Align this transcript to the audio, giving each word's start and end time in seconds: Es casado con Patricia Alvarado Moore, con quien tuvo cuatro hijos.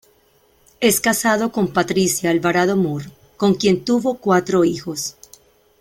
Es 0.79 0.99
casado 0.99 1.51
con 1.51 1.73
Patricia 1.73 2.31
Alvarado 2.31 2.75
Moore, 2.75 3.11
con 3.37 3.53
quien 3.53 3.85
tuvo 3.85 4.15
cuatro 4.15 4.63
hijos. 4.65 5.15